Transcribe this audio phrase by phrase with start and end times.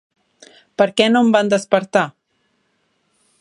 [0.81, 2.05] Per què no em van despertar?